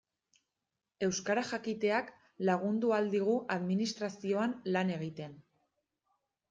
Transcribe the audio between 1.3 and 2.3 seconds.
jakiteak